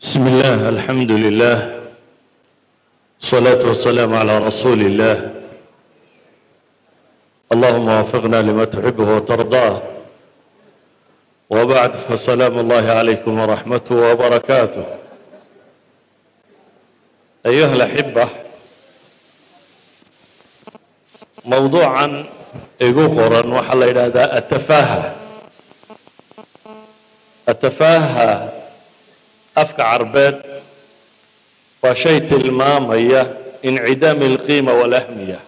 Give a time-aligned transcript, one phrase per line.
[0.00, 1.80] بسم الله الحمد لله
[3.20, 5.34] الصلاة والسلام على رسول الله
[7.52, 9.82] اللهم وفقنا لما تحبه وترضاه
[11.50, 14.84] وبعد فسلام الله عليكم ورحمته وبركاته
[17.46, 18.28] أيها الأحبة
[21.44, 22.24] موضوعا
[22.80, 24.40] igu qoran waxaa la yidhaahdaa
[29.54, 30.36] afka carbeed
[31.82, 33.26] waa shay tilmaamaya
[33.62, 35.40] incidaami alqiima walahmiya.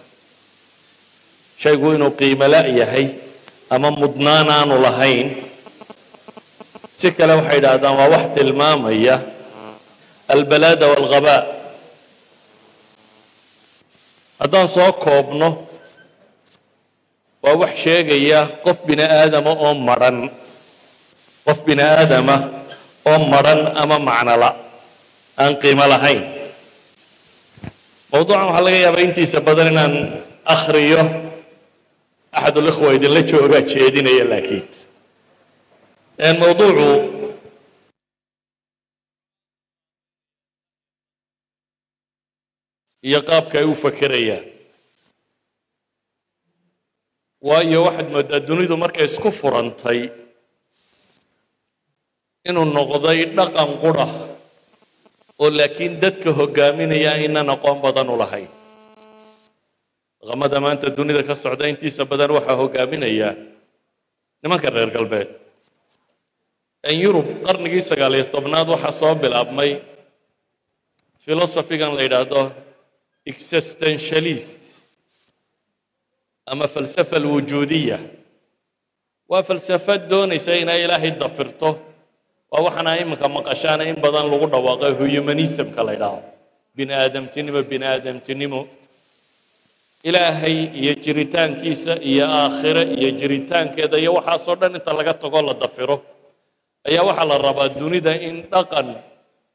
[1.61, 3.07] Shaygu inuu qiimo la' yahay
[3.69, 5.29] ama mudnaan aanu lahayn
[6.99, 9.15] si kale waxay yidhaahdaan waa wax tilmaamaya
[10.33, 11.41] albalaada walghabaa.
[14.41, 15.49] Haddaan soo koobno
[17.43, 20.17] waa wax sheegaya qof bini aadama oo madhan
[21.45, 22.35] qof bini aadama
[23.09, 24.49] oo madhan ama macnola
[25.41, 26.21] aan qiimo lahayn.
[28.11, 29.93] Mawduucan waxaa laga yaabaa intiisa badan inaan
[30.53, 31.01] akhriyo
[32.37, 34.65] axadulikhwa idinla joogaa jeedinaya laakiin.
[36.41, 36.87] Mawduucu
[43.07, 44.45] iyo qaabka ay u fakerayaan
[47.47, 49.99] waayo waxaad mooddaa dunidu markay isku furantay
[52.49, 54.07] inuu noqday dhaqan qura
[55.41, 58.49] oo laakiin dadka hogaaminaya aynan aqoon badan u lahayn
[60.21, 63.29] dhaqamada maanta dunida ka socda intiisa badan waxaa hogaaminaya
[64.43, 65.29] nimanka reer galbeed.
[67.03, 69.71] Yurub qarnigii sagaaliyo tobnaad waxaa soo bilaabmay
[71.23, 72.41] philosophigan la yidhaahdo
[73.31, 74.83] existentialist
[76.51, 77.99] ama falsafa alwujuudiya
[79.31, 81.69] waa falsafad doonaysa inay ilaahay dafirto
[82.53, 86.21] waa waxaana iminka maqashaana in badan lagu dhawaaqay humanismka la ydhaahdo
[86.77, 87.85] bini aadamtinimo bini
[90.03, 96.03] ilaahay iyo jiritaankiisa iyo aakhire iyo jiritaankeeda iyo waxaasoo dhan inta laga tago la dafiro.
[96.85, 98.99] Ayaa waxaa la rabaa dunida in dhaqan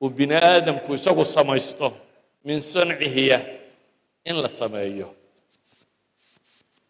[0.03, 1.93] uu bini aadamku isagu samaysto
[2.43, 3.39] min sancihiya
[4.27, 5.13] in la sameeyo.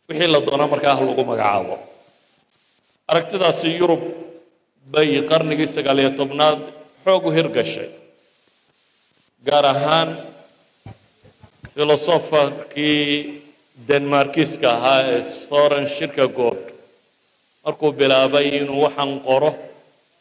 [0.08, 1.76] Wixii la doonaa markaa ah lagu magacaabo
[3.10, 4.28] aragtidaasi yurub
[4.93, 6.59] bay qarnigii sagaaliyo tobnaad
[7.04, 7.91] xoog u hirgashay
[9.47, 10.10] gaar ahaan
[11.75, 13.06] filosofakii
[13.88, 16.59] denmarkiska ahaa ee soren shirkagod
[17.65, 19.50] markuu bilaabay inuu waxaan qoro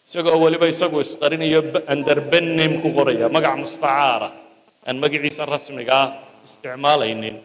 [0.07, 1.59] isagoo weliba isagu isqarinayo
[1.94, 4.29] anderbenem ku qoraya magac mustacaara
[4.88, 6.09] aan magaciisa rasmiga ah
[6.47, 7.38] isticmaalaynin.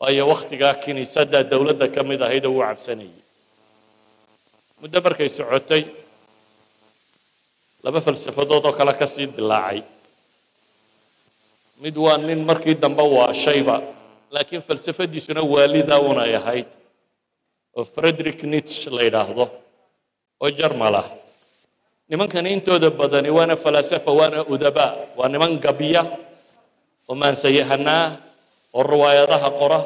[0.00, 3.22] Waayo wakhtigaa kiniisadda dowladda ka mid ahayd oo uu cabsanayay.
[4.80, 5.82] Muddo markay socotay
[7.84, 9.80] laba falsafadood oo kale ka sii dilaacay.
[11.82, 13.76] Mid waa nin markii dambe waashayba
[14.34, 16.68] laakiin falsafadiisuna waalida unay ahayd
[17.76, 19.44] oo frederick nitch la yidhaahdo
[20.42, 21.06] oo jarmal ah.
[22.08, 26.02] Nimankani intooda badani waana falasafa waana udabaa waa niman gabya
[27.08, 28.04] oo maansayahanaa
[28.76, 29.80] oo riwaayadaha qora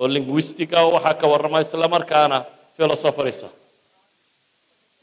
[0.00, 2.38] oo linguistica waxaa ka warrama isla markaana
[2.76, 3.48] philosopherisa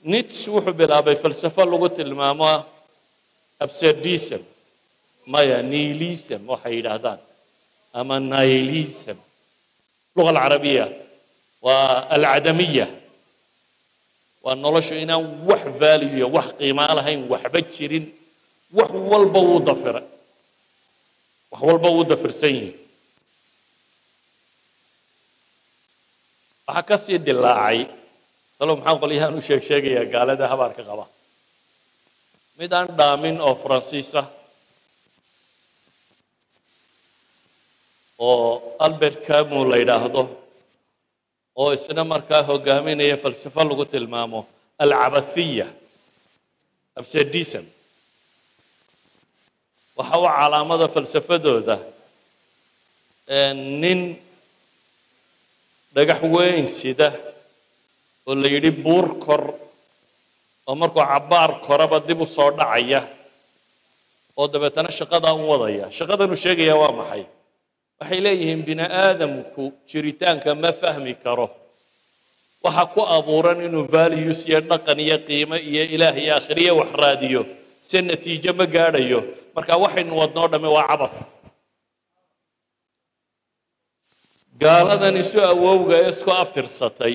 [0.06, 2.46] nits wuxuu bilaabay falsafo lagu tilmaamo
[3.66, 4.42] abserdism
[5.34, 7.20] maya nihilism waxay yidhaahdaan
[8.00, 9.18] ama nihilism.
[10.16, 10.86] Luga alcarabiya
[11.66, 12.88] waa alcadamiya
[14.46, 18.06] waa noloshu inaan wax valuyo wax qiimaa lahayn waxba jirin
[18.78, 20.06] wax walba wuu dafiray
[21.52, 22.72] wax walba wuu dafirsan yihi
[26.70, 28.05] waxaa ka dilaacay
[28.58, 31.06] talo maxaa qolyahaan u sheeg sheegayaa gaalada habaarka qaba.
[32.60, 34.22] Mid aan dhaamin oo faransiisa
[38.28, 40.22] oo albert camu la yidhaahdo
[41.62, 44.40] oo isna markaa hogaaminaya falsafo lagu tilmaamo
[44.84, 45.68] alcabathiya
[47.00, 47.66] absedism
[49.98, 51.76] waxa u calaamada falsafadooda
[53.84, 54.00] nin
[55.96, 57.08] dhagax weyn sida
[58.28, 59.44] oo la yidhi buur kor.
[60.68, 63.02] Oo markuu cabbaar koraba dib u soo dhacaya
[64.40, 65.86] oo dabeetana shaqadaa u wadaya.
[65.98, 67.24] Shaqadanuu sheegaya waa maxay.
[68.00, 71.48] Waxay leeyihiin bini aadamku jiritaanka ma fahmi karo.
[72.66, 77.42] Waxa ku abuuran inuu values iyo dhaqan iyo qiimo iyo ilaah iyo akhriye wax raadiyo
[77.90, 79.20] se natiijo ma gaadhayo.
[79.56, 81.18] Marka waxaynu wadnoo dhamme waa cabath
[84.62, 87.14] gaaladan isu awowga ee isku abtirsatay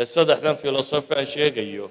[0.00, 1.86] ee saddexdan filosofi aan sheegayo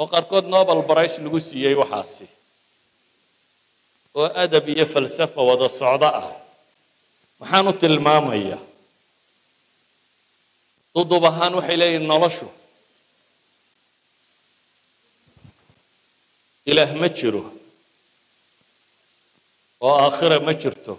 [0.00, 2.26] oo qaarkood nobel brice lagu siiyey waxaasi
[4.18, 6.28] oo adab iyo falsafa wada socdo ah.
[7.40, 8.58] Maxaan u tilmaamaya
[10.94, 12.46] dudub ahaan waxay leeyihiin noloshu.
[16.70, 17.42] Ilaah ma jiro
[19.86, 20.94] oo aakhira ma jirto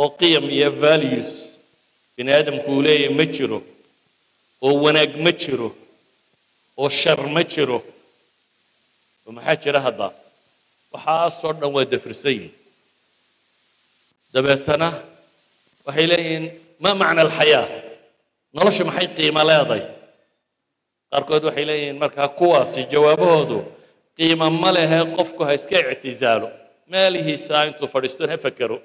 [0.00, 1.30] oo qiyam iyo values
[2.16, 3.58] bini aadamku uu leeyahy ma jiro
[4.64, 5.68] oo wanaag ma jiro
[6.80, 7.78] oo shar ma jiro.
[9.26, 10.08] Oo maxaa jira hadda?
[10.92, 12.52] Waxaasoo dhan waa dafirsan yihiin
[14.34, 14.88] dabeetana
[15.86, 16.44] waxay leeyihiin
[16.82, 17.66] maa macna alxayaa?
[18.56, 19.82] Noloshu maxay qiimo leeday
[21.10, 23.58] qaarkood waxay leeyihiin markaa kuwaasi jawaabahoodu
[24.18, 26.48] qiimo ma lehe qofku ha iska ictizaalo
[26.92, 28.76] meelihiisaa intuu fadhiisto ha fekero.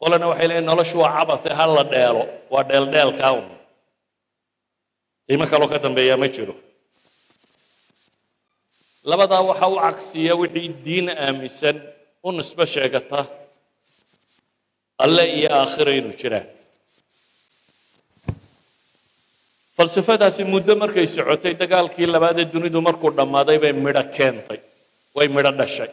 [0.00, 2.22] Qolana waxay leeyihiin noloshu waa cabate ha la dheelo
[2.52, 3.46] waa dheeldheelkaa un
[5.26, 6.54] qiimo kaloo ka dambeeyaa ma jiro.
[9.10, 11.76] Labadaa waxaa u cagsiya wixii diin aaminsan
[12.26, 13.20] u nisbo sheegata
[15.04, 16.46] alle iyo aakhira inuu jiraan
[19.76, 24.60] falsafadaasi muddo markay socotay dagaalkii labaad ee dunidu markuu dhammaaday bay midho keentay
[25.16, 25.90] way midho dhashay.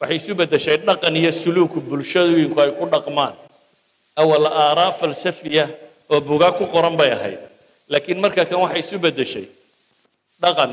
[0.00, 3.34] Waxay isu beddeshay dhaqan iyo suluuku bulshooyinku ay ku dhaqmaan.
[4.20, 5.64] Awal aaraa falsafiya
[6.12, 7.40] oo bugaa ku qoran bay ahayd.
[7.88, 9.46] Laakiin marka kan waxay isu beddeshay
[10.42, 10.72] dhaqan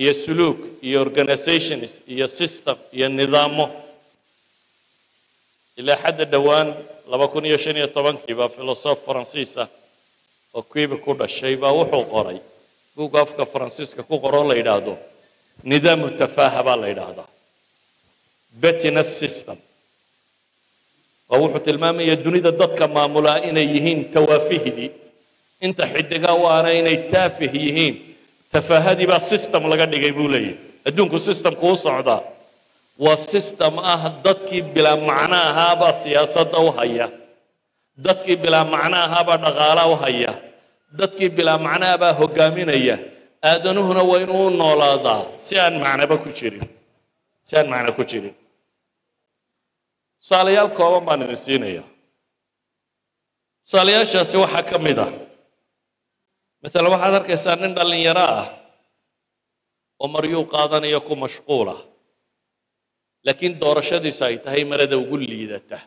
[0.00, 3.66] iyo suluuk iyo organizations iyo system iyo nidaamo
[5.80, 6.68] ilaa xadda dhowaan
[7.10, 9.68] laba kun iyo shan iyo tobankii baa filosof faransiis ah
[10.56, 12.38] oo kuiba ku dhashay baa wuxuu qoray.
[12.96, 14.94] Buugga afka faransiiska ku qoroo la yidhaahdo
[15.70, 17.28] nidaamu tafaaha baa la yidhaahdaa.
[18.62, 19.58] Betiness system
[21.32, 24.86] oo wuxuu tilmaamaya dunida dadka maamulaa inay yihiin tawaafihdi.
[25.66, 27.94] Inta xidigaa u aana inay taafih yihiin
[28.52, 30.54] tafaahadii baa system laga dhigay buu leeyahy
[30.88, 32.20] adduunku systemku u socdaa.
[33.04, 37.06] Waa system ah dadkii bilaa macno ahaabaa siyaasadda u haya.
[38.04, 40.32] Dadkii bilaa macno ahaabaa dhaqaala u haya.
[40.98, 42.96] Dadkii bilaa macnahabaa hogaaminaya
[43.50, 45.22] aadanuhuna waa inuu u noolaadaa.
[45.44, 46.62] Si aan macnoba ku jirin.
[47.46, 48.34] Si aan macno ku jirin
[50.24, 51.84] tusaalayaal kooban baan idin siinaya
[53.68, 55.12] tusaalayaashaasi waxaa ka mid ah.
[56.64, 58.48] Maalan waxaad arkaysaa nin dhallinyaro ah
[60.00, 61.76] oo maryuu qaadanayo ku mashquula
[63.26, 65.78] laakiin doorashadiisu ay tahay marada ugu liidata.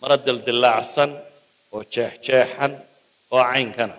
[0.00, 1.10] Mara dildilaacsan
[1.74, 2.72] oo jeexjeexan
[3.34, 3.96] oo caynkana.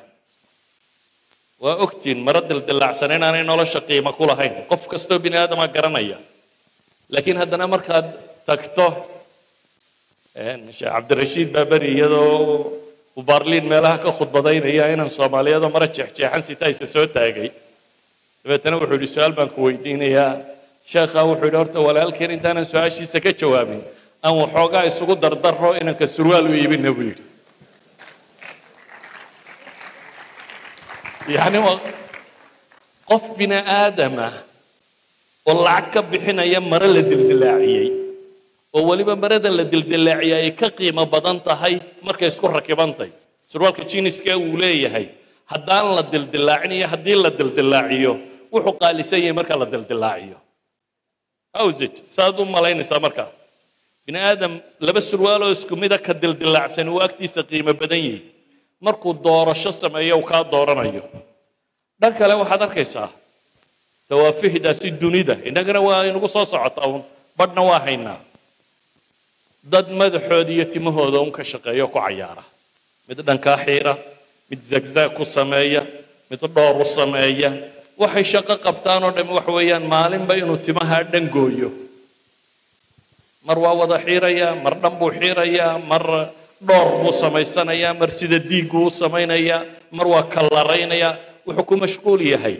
[1.64, 4.54] Waa ogtiin mara dildilaacsan inaanay nolosha qiimo ku lahayn.
[4.70, 6.18] Qof kastoo bini aadama garanaya.
[7.14, 8.06] Laakiin haddana markaad
[8.48, 8.86] tagto
[10.80, 12.34] cabdirashiid baaberi iyadoo
[13.18, 17.50] uu baarliin meelaha ka khudbadaynaya inaan soomaaliyadoo mara jeexjeexan sitaysa soo taagay.
[18.44, 20.32] Dabeetana wuxuu yidhi su'aal baan ku weydiinayaa
[20.92, 23.82] sheekhaa wuxuu yidhi horta walaalkeen intaanan su'aashiisa ka jawaabin
[24.26, 27.24] aan waxoogaa isugu dardaro inanka surwaal u iibina buu yidhi.
[31.36, 31.80] Yacni waa
[33.10, 34.28] qof bini aadama
[35.50, 37.88] oo lacag ka bixinaya mare la dildilaaciyey
[38.78, 41.76] oo weliba marada la dildilaaciyay ay ka qiimo badan tahay
[42.08, 43.10] markay isku rakibantay
[43.52, 45.06] surwaalka jiniska uu leeyahay
[45.52, 48.14] haddaan la dildilaacin iyo haddii la dildilaaciyo
[48.54, 50.38] wuxuu qaalisan yahay marka la dildilaaciyo.
[51.58, 53.30] Howsit saad u malaynaysaa markaa
[54.06, 54.54] bini aadam
[54.88, 58.22] laba surwaaloo isku mida ka dildilaacsan uu agtiisa qiimo badan yahay.
[58.86, 61.04] Markuu doorasho sameeyo uu kaa dooranayo.
[62.02, 63.10] Dhan kale waxaad arkaysaa
[64.10, 67.02] dawaafihdaasi dunida innagana waa inagu soo socotaa un
[67.38, 68.20] badhna waa haynaa
[69.72, 72.44] dad madaxooda iyo timahooda un ka shaqeeyo ku cayaara.
[73.08, 73.94] Mid dhankaa xiira
[74.50, 75.84] mid zagzag ku sameeya
[76.30, 77.50] mid dhoor u sameeya.
[78.02, 81.70] Waxay shaqo qabtaan oo dhami waxa weeyaan maalinba inuu timaha dhan gooyo.
[83.48, 86.04] Mar waa wada xiirayaa mar dhan buu xiirayaa mar
[86.68, 91.14] dhoor buu samaysanayaa mar sida diigguu u samaynayaa mar waa kallaraynayaa
[91.48, 92.58] wuxuu ku mashquul yahay.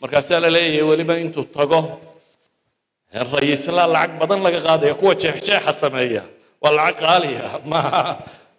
[0.00, 1.78] Markaasaa la leeyahay weliba intuu tago
[3.12, 6.22] rayislaa lacag badan laga qaadaya kuwa jeexjeexa sameeya.
[6.62, 8.02] Waa lacag qaali ah maaha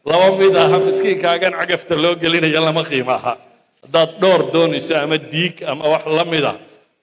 [0.09, 3.33] laba mid aha miskiinkaagan cagafta loo gelinaya lama qiimo aha
[3.83, 6.53] haddaad dhoor doonayso ama diig ama wax la mida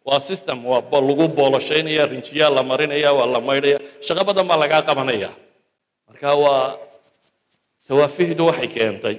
[0.06, 3.78] waa system waa lagu booloshaynaya rinjiyaa la marinaya waa la maydhaya.
[4.06, 5.30] Shaqo badan baa lagaa qabanaya.
[6.08, 6.64] Marka waa
[7.88, 9.16] tawaafihdu waxay keentay.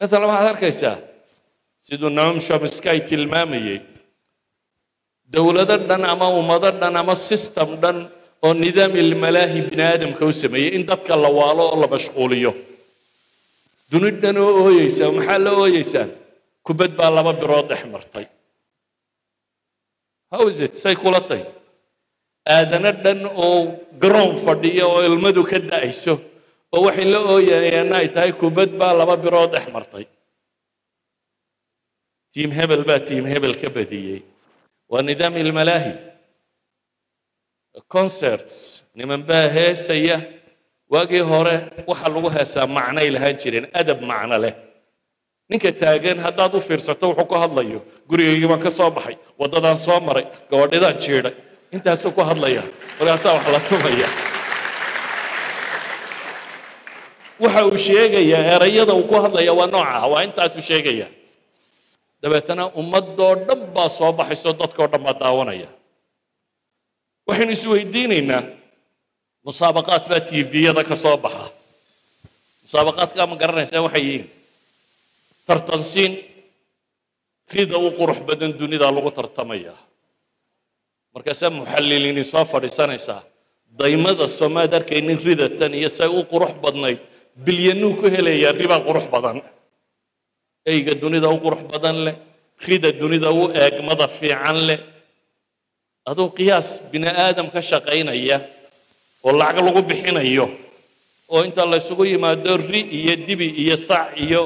[0.00, 0.96] Maalan waxaad arkaysaa
[1.86, 3.78] siduu naam shomsky tilmaamayey
[5.34, 7.98] dowlado dhan ama ummado dhan ama system dhan
[8.46, 12.52] oo nidaam ilmalaahi bini aadamka u sameeyey in dadka la waalo oo la mashquuliyo.
[13.90, 16.10] Duni dhan oo ooyeysa maxaa la ooyeysaan
[16.66, 18.26] kubad baa laba birood dhex martay.
[20.32, 20.76] How is it?
[20.82, 21.42] Say kula tay
[22.54, 23.56] aadana dhan oo
[24.02, 26.14] garoon fadhiya oo ilmadu ka da'ayso
[26.74, 30.04] oo waxay la ooyayeen ay tahay kubad baa laba birood dhex martay.
[32.32, 34.20] Tiim hebel baa tiim hebel ka badiyey
[34.92, 35.92] waa nidaam ilmalaahi
[37.94, 38.54] concerts
[38.98, 40.16] niman baa heesaya
[40.92, 41.56] waagii hore
[41.90, 44.54] waxa lagu heesaa macnay lahaan jireen adab macno leh.
[45.50, 47.78] Ninka taagan haddaad u fiirsato wuxuu ku hadlayo
[48.08, 51.34] gurigaygii baan ka soo baxay waddadaan soo maray gabadhidaan jiidhay.
[51.74, 52.62] Intaasuu ku hadlaya
[52.98, 54.08] markaasaa wax la tumaya.
[57.42, 59.68] Waxa uu sheegayaa erayada uu ku hadlaya waa
[62.22, 65.68] dabeetana ummadoo dhan baa soo baxayso dadkoo dhan baa daawanaya.
[67.28, 68.42] Waxaynu isweydiinaynaa
[69.46, 71.46] musaabaqaad baa tviyada ka soo baxa.
[72.64, 74.26] Musaabaqaadkaa ma garanaysaa waxay yihiin?
[75.46, 76.12] Tartansiin
[77.54, 79.74] rida u qurux badan dunida lagu tartamaya.
[81.14, 83.22] Markaasaa muxalliliini soo fadhiisanaysaa
[83.78, 86.98] daymada soomaad arkaynin ridatan iyo say u qurux badnayd
[87.44, 89.38] bilyanuu ku helayaa ribaa qurux badan
[90.72, 92.16] eyga dunida u qurux badan leh
[92.66, 94.80] rida dunida u eegmada fiican leh.
[96.10, 98.36] Aduu qiyaas bini aadam ka shaqaynaya
[99.26, 100.46] oo lacag lagu bixinayo
[101.32, 104.40] oo inta la ysugu yimaado ri iyo dibi iyo sac iyo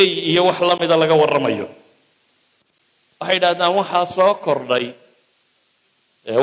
[0.00, 1.66] ey iyo wax la mida laga warramayo.
[3.20, 4.86] Waxay idhahdaan waxaa soo kordhay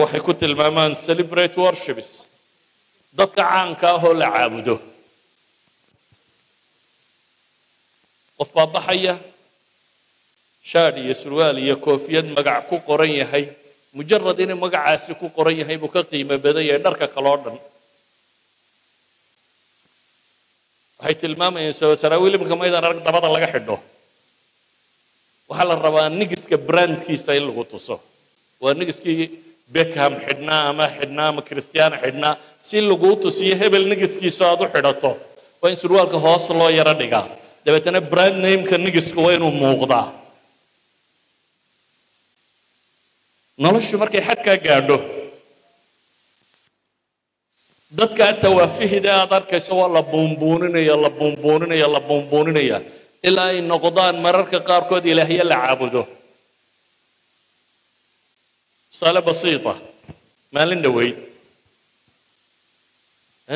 [0.02, 2.10] waxay ku tilmaamaan celebrate worships.
[3.18, 4.76] Dadka caanka ah oo la caabudo
[8.44, 9.16] qof baa baxaya
[10.72, 13.46] shaadh iyo surwaal iyo koofiyad magac ku qoran yahay
[13.96, 17.58] mujarad inuu magacaasi ku qoran yahay buu ka qiimo badan yahay dharka kale oo dhan.
[21.00, 23.76] Waxay tilmaamayeen saraawiil imika maydaan arag dabada laga xidho.
[25.50, 27.96] Waxaa la rabaa nigiska brandkiisa in lagu tuso.
[28.64, 29.28] Waa nigiskii
[29.74, 32.34] beckham xidhnaa ama xidhnaa ama christiana xidhnaa.
[32.68, 35.12] Si laguu tusiyo hebel nigiskiisa aad u xidhato
[35.62, 37.26] waa in surwaalka hoos loo yaro dhigaa
[37.66, 40.06] dabeetana brand nameka nigisku waa inuu muuqdaa
[43.64, 44.98] noloshu markay xadkaa gaadho
[48.00, 52.78] dadkaa tawaafihida aad arkayso waa la buunbuuninaya la buunbuuninaya la buunbuuninaya
[53.28, 56.02] ilaa ay noqdaan mararka qaarkood ilaahyo la caabudo.
[58.92, 59.74] Tusaale basiita
[60.54, 61.18] maalin dhoweyd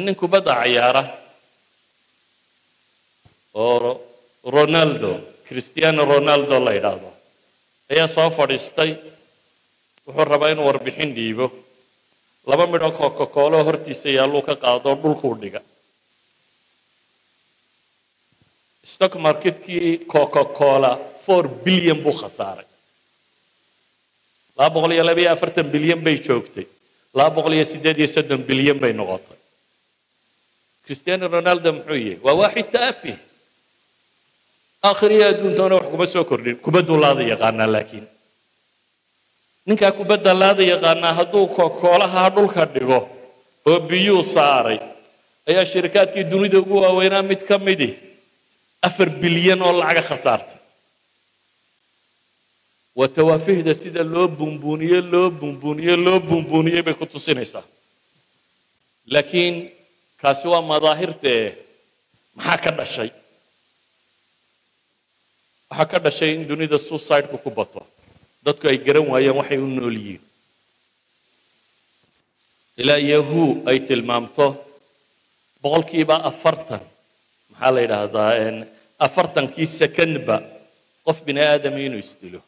[0.05, 1.03] nin kubadda cayaara
[3.65, 3.89] oo
[4.55, 5.11] ronaldo
[5.47, 7.09] cristiano ronaldo la yidhaahdo.
[7.91, 8.91] Ayaa soo fadhiistay.
[10.05, 11.45] Wuxuu rabaa inuu warbixin dhiibo.
[12.49, 15.61] Laba midhoo coca-coolo hortiisa yaalluu ka qaado dhulkuu dhiga.
[18.91, 20.91] Stock marketkii coca-cola
[21.25, 22.65] four bilyan buu khasaaray.
[24.57, 26.65] Laba boqol iyo laba iyo afartan bilyan bay joogtay.
[27.17, 29.37] Laba boqol iyo siddeed iyo soddon bilyan bay noqotay.
[30.85, 33.17] Cristiano ronaldo muxuu yihi waa waaxid taafih
[34.83, 38.05] aakhiriya adduuntoona wax kuma soo kordhin kubadduu laada yaqaanaa laakiin.
[39.67, 41.45] Ninkaa kubadda laada yaqaanaa hadduu
[41.81, 42.99] koolaha dhulka dhigo
[43.69, 44.79] oo biyuu saaray
[45.49, 47.89] ayaa shirikaadkii dunida ugu waaweynaa mid ka midi
[48.87, 50.59] afar bilyan oo lacaga khasaartay.
[52.97, 57.63] Waa tawaafihda sida loo buunbuuniye loo buunbuuniye loo buunbuuniyey bay ku tusinaysaa.
[59.13, 59.55] Laakiin
[60.21, 61.43] kaasi waa madaahirtee
[62.35, 63.09] maxaa ka dhashay
[65.69, 67.81] waxaa ka dhashay in dunida suicideku ku bato.
[68.45, 70.23] Dadku ay garan waayeen waxay u nool yihiin.
[72.81, 74.45] Ilaa yahu ay tilmaamto
[75.61, 76.83] boqolkiiba afartan.
[77.51, 78.31] Maxaa la yidhaahdaa
[79.05, 80.35] afartankii secondba
[81.05, 82.41] qof bini aadami inuu isdilo.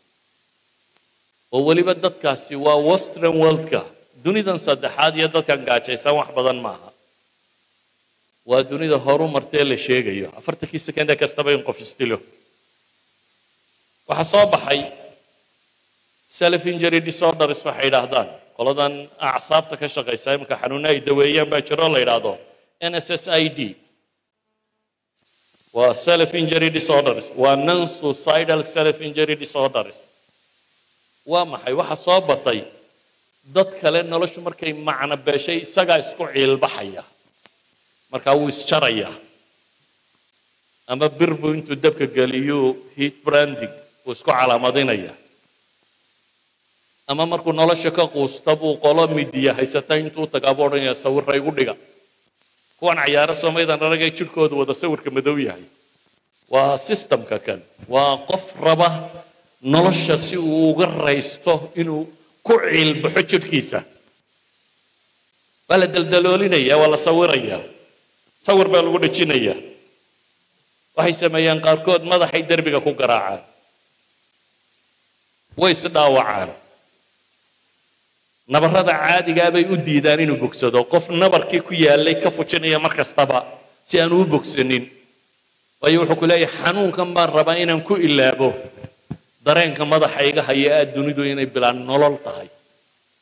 [1.52, 3.82] Oo weliba dadkaasi waa western worldka.
[4.24, 6.90] Dunidan saddexaad iyo dadkan gaajaysan wax badan maaha.
[8.50, 10.28] Waa dunida horu martee la sheegayo.
[10.40, 12.18] Afartankii second kastaba in qof isdilo
[14.10, 14.80] waxaa soo baxay
[16.40, 18.28] self injury disorders waxay yidhaahdaan.
[18.58, 22.34] Qoladan acsaabta ka shaqaysa iminka xanuuna ay daweeyaan baa jiro la yidhaahdo
[22.92, 23.76] nssid
[25.78, 29.98] waa self injury disorders waa non suicidal self injury disorders.
[31.32, 31.74] Waa maxay?
[31.80, 32.60] Waxa soo batay
[33.56, 37.04] dad kale noloshu markay macno beeshay isagaa isku ciilbaxaya.
[38.12, 39.10] Markaa wuu isjaraya
[40.90, 42.60] ama bir buu intuu dabka geliyo
[42.98, 43.70] heat branding
[44.10, 45.14] wuu isku calaamadinaya.
[47.10, 51.52] Ama markuu nolosha ka quusta buu qolo midiya haysata intuu tagaa buu odhanaya sawirra igu
[51.58, 51.74] dhiga.
[52.82, 55.62] Kuwan cayaaro soomaydan aragay jidhkoodu wada sawirka madow yahay.
[56.54, 57.60] Waa systemka kan.
[57.94, 58.90] Waa qof raba
[59.62, 62.04] nolosha si uu uga raysto inuu
[62.46, 63.80] ku ciilbaxo jidhkiisa.
[65.70, 67.58] Waa la daldaloolinaya waa la sawiraya.
[68.46, 69.56] Sawir baa lagu dhejinaya
[70.98, 73.42] waxay sameeyaan qaarkood madaxay derbiga ku garaacaan
[75.62, 76.50] way isdhaawacaan
[78.54, 80.80] nabarrada caadigaa bay u diidaan inuu bogsado.
[80.94, 83.38] Qof nabarkii ku yaallay ka fujinaya mar kastaba
[83.86, 84.84] si aan uu bogsanin.
[85.82, 88.50] Waayo wuxuu ku leeyahay xanuunkan baan rabaa inaan ku ilaabo.
[89.46, 92.50] Dareenka madaxa iga haya aad dunidu inay bilaan nolol tahay.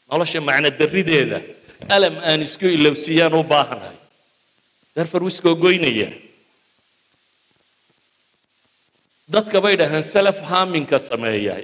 [0.09, 1.39] Nolosha macno darrideeda
[1.95, 3.97] alam aan isku ilowsiiyaan u baahanahay
[4.95, 6.09] darfar wuu iskoogoynaya
[9.29, 11.55] dadka bay dhahaan self harminka sameeya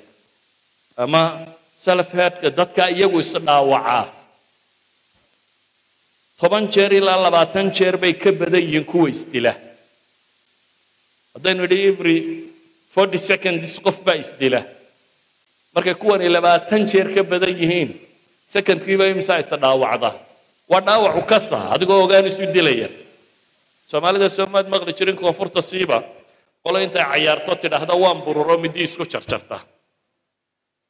[0.98, 1.48] ama
[1.86, 4.04] self headka dadka iyagu isdhaawacaa
[6.40, 9.54] toban jeer ilaa labaatan jeer bay ka badan yihiin kuwa isdila.
[11.34, 12.18] Haddaynu idhi every
[12.96, 14.62] forty seconds qof baa isdila.
[15.76, 17.90] Markay kuwani labaatan jeer ka badan yihiin
[18.54, 20.10] secondkiiba imsaa isa dhaawacda.
[20.72, 22.90] Waa dhaawacu kasa adigoo ogaan isu dilaya.
[23.90, 25.98] Soomaalida soomaad maqli jirin koonfurta siiba
[26.64, 29.58] qolo intay cayaarto tidhaahda waan bururo midi isku jarjarta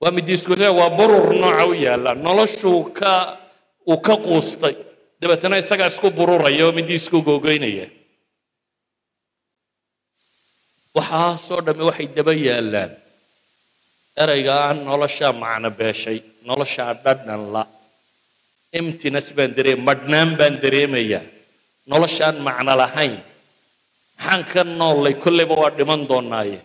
[0.04, 2.12] waa midi isku waa burur nooca u yaalla.
[2.26, 3.12] Noloshuu ka
[3.88, 4.76] uu ka quustay.
[5.20, 7.88] Dabeetana isagaa isku bururaya oo midi isku googoynaya
[10.96, 12.92] waxaasoo dhamme waxay daba yaallaan.
[14.24, 17.64] Erayga aan noloshaa macno beeshay noloshaa dhadhan la.
[18.80, 21.24] Emptiness baan dareem madhnaan baan dareemayaa
[21.92, 23.16] noloshaan macno lahayn.
[24.20, 26.60] Maxaan ka noollay kolleyba waa dhiman doonaaye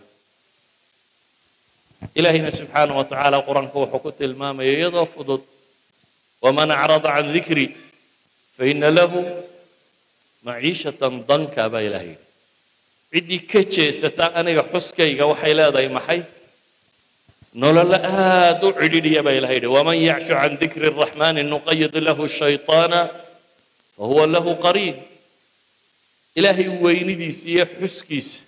[2.14, 5.42] ilaahayna subxaana wa tacaala qur-aanka wuxuu ku tilmaamaya iyadoo fudud
[6.44, 7.66] waman acrada can dikri
[8.56, 9.24] faina lahu
[10.44, 12.24] maciishatan danka baa ilaah yidhi
[13.12, 16.20] ciddii ka jeesata aniga xuskayga waxay leedahay maxay
[17.54, 23.00] nololo aad u cidhidhiya baa ilaha yidhi waman yacshu can dikri الraxmani nuqayid lahu shayطaana
[23.96, 24.96] fahuwa lahu qariin
[26.38, 28.42] ilaahay weynidiisa iyo xuskiisa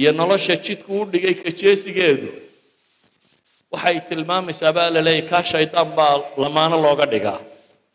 [0.00, 2.28] iyo nolosha jidku u dhigay kajeesigeedu
[3.72, 7.38] waxay tilmaamaysaa baa la leeyahy kaa shaydaan baa lamaano looga dhigaa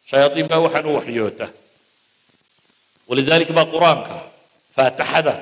[0.09, 1.45] shayaadiin baa waxaan u waxyoota
[3.09, 4.15] walidaalika baa qur-aanka
[4.75, 5.33] faataxada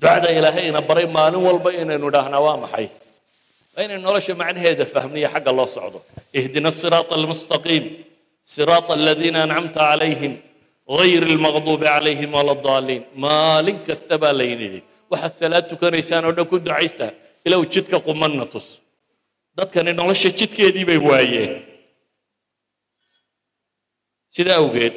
[0.00, 2.86] ducada ilaahayna baray maalin walba inaynu idhaahnaa waa maxay
[3.74, 5.98] waa inaynu nolosha macnaheeda fahmniyo xagga loo socdo
[6.38, 7.84] ihdina asiraata almustaqiim
[8.54, 10.34] siraata aladiina ancamta calayhim
[10.98, 14.80] غayr المغضوب عليهم ولا الضالين maalin kasta baa laynidhi
[15.12, 17.06] waxaad salaad tukanaysaan oo dhan ku ducaysta
[17.46, 18.66] ilow jidka qumanna tus
[19.57, 21.53] dadkani nolosha jidkeedii bay waayeen.
[24.33, 24.95] Sidaa awgeed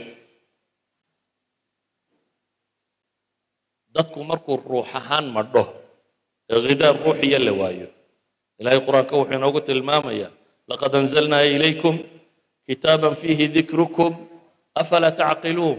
[3.95, 5.65] dadku markuu ruux ahaan madho
[6.53, 7.89] ee ghidaa ruuxiya la waayo.
[8.61, 10.31] Ilahay qur'aanka wuxuu inoogu tilmaamayaa
[10.71, 11.97] laqad anzalnaa ilaykum
[12.67, 14.13] kitaaban fiihi dikrukum
[14.81, 15.79] afalaa tacqiluun?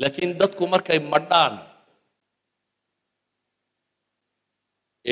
[0.00, 1.54] Laakiin dadku markay madhaan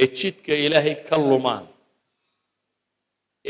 [0.00, 1.64] ee jidka ilaahay ka lumaan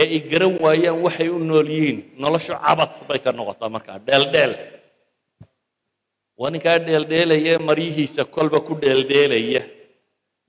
[0.00, 1.98] ee ay garan waayaan waxay u nool yihiin.
[2.22, 4.52] Noloshu cabad bay ka noqotaa markaa dheeldheel
[6.40, 9.62] waa ninkaa dheeldheelaya maryihiisa kolba ku dheeldheelaya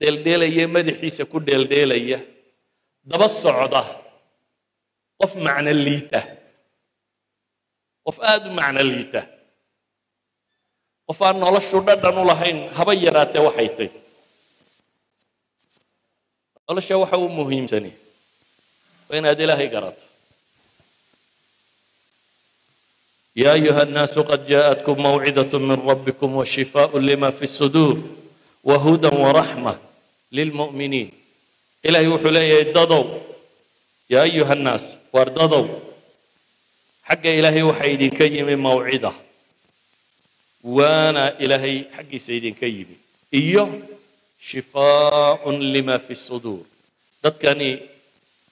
[0.00, 2.18] dheeldheelaya madaxiisa ku dheeldheelaya
[3.10, 3.82] daba socda.
[5.20, 6.20] Qof macno liita.
[8.06, 9.20] Qof aada u macno liita.
[11.08, 13.90] Qof aan noloshu dhadhan u lahayn haba yaraatee waxay tay
[16.68, 17.90] nolosha waxa u muhiimsani
[19.08, 20.04] waa inaad ilaahay garato
[23.34, 27.96] ya ayuha الnaasu qad jaءatkm mawcidaة min rabbikum washifaaء lima fi الsuduur
[28.64, 29.78] wahuda waraxma
[30.36, 31.08] lilmuؤminiin
[31.86, 33.04] ilahay wuxuu leeyahay dadow.
[34.10, 35.64] Yaa ayuha الnaas waar dadow.
[37.08, 39.12] Xagga ilaahay waxaa idinka yimi mawcida
[40.76, 42.96] waana ilaahay xaggiisa idinka yimi.
[43.32, 43.64] Iyo
[44.42, 45.42] shifaaء
[45.74, 46.66] lima fi الsuduur
[47.22, 47.78] dadkani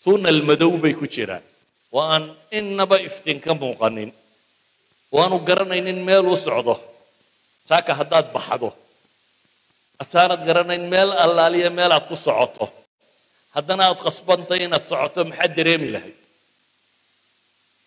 [0.07, 1.43] tuunal madow bay ku jiraan.
[1.91, 4.15] Waa aan innaba iftiin ka muuqanin.
[5.11, 6.79] Waanu garanaynin meel u socdo.
[7.67, 8.71] Saaka haddaad baxdo.
[9.99, 12.71] Asaanad garanayn meel allaaliya meel aad ku socoto.
[13.57, 16.17] Haddana aad qasbantay inaad socoto maxaad dareemi lahayd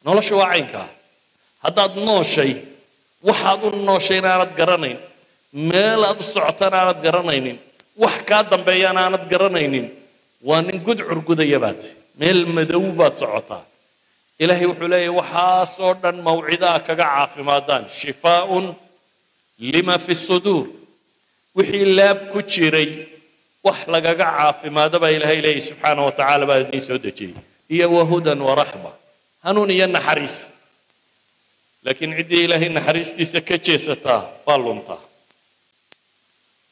[0.05, 0.87] nolosha waa caynkaa
[1.63, 2.51] haddaad nooshay
[3.27, 4.99] waxaad u nooshay inaanad garanayn.
[5.69, 7.57] Meel aad u socotana aanad garanaynin.
[8.03, 9.85] Wax kaa dambeeyana aanad garanaynin
[10.47, 11.81] waa nin gud curgudaya baad
[12.19, 13.63] meel madow baad socotaa
[14.43, 17.83] ilaahay wuxuu leeyahy waxaasoo dhan mawcidaa kaga caafimaadaan.
[17.99, 18.65] Shifaaun
[19.73, 20.65] lima fi suduur.
[21.57, 22.89] Wixii laab ku jiray
[23.67, 27.35] wax lagaga caafimaado baa ilaahay leeyay subxaana wa tacala baa idiin soo dejiyey.
[27.75, 28.91] Iyo wahudan waraxma
[29.45, 30.35] hanuun iyo naxariis.
[31.85, 35.01] Laakiin ciddii ilaahay naxariistiisa ka jeesataa baa luntaa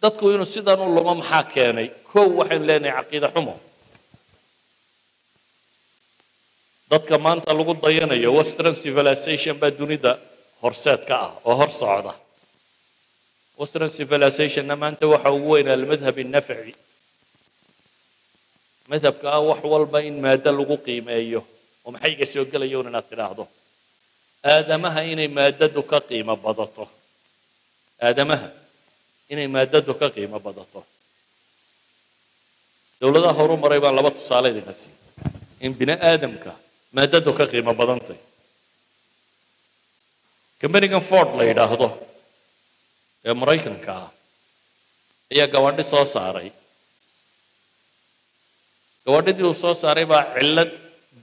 [0.02, 1.88] dadku inuu sidan u lumo maxaa keenay?
[2.12, 3.54] Kow waxaynu leenahay caqiide xumo.
[6.92, 10.12] Dadka maanta lagu dayanayo western civilization baa dunida
[10.64, 12.14] horseed ka ah oo hor socda.
[13.60, 16.74] Western civilizationna maanta waxa ugu weyn almadhab annafci
[18.90, 21.42] madhabka ah wax walba in maado lagu qiimeeyo
[21.86, 23.44] oo maxay iga soo gelaya inaad tidhaahdo?
[24.54, 26.84] Aadamaha inay maadadu ka qiimo badato.
[28.08, 28.48] Aadamaha
[29.32, 30.80] inay maadadu ka qiimo badato
[33.02, 34.96] dowladaha horu maray baan laba tusaale idinka siiyo
[35.66, 36.52] in bini aadamka
[36.98, 38.20] maadadu ka qiimo badantay
[40.62, 41.88] kambanigan ford la yidhaahdo
[43.28, 44.10] ee maraykanka ah
[45.34, 46.50] ayaa gabadhi soo saaray
[49.06, 50.72] gabadhidii uu soo saaray baa cillad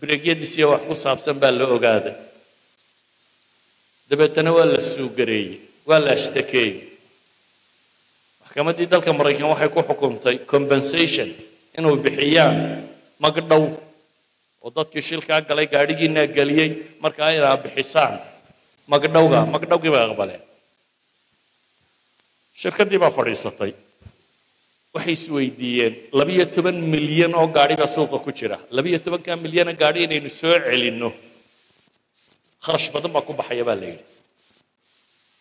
[0.00, 2.16] bireegyadiisiiyo wax ku saabsan baa la ogaaday
[4.08, 5.52] dabeetana waa la suugareeyey
[5.88, 6.72] waa la ashtakeeyey
[8.54, 11.28] maxkamadii dalka maraykan waxay ku xukumtay compensation
[11.78, 12.86] inuu bixiyaan
[13.18, 13.62] magdhow
[14.62, 16.70] oo dadkii shilkaa galay gaadhigiinaa geliyey.
[17.02, 18.14] Markaa inaa bixisaan
[18.86, 20.42] magdhowga magdhowgii bay aqbaleen.
[22.60, 23.72] Shirkaddii baa fadhiisatay.
[24.94, 28.58] Waxay isweydiiyeen labiyo toban milyan oo gaadhi baa suuqa ku jira.
[28.70, 31.10] Labiyo tobankaa milyana gaadhi inaynu soo celinno.
[32.64, 34.04] Kharash badan baa ku baxaya baa la yidhi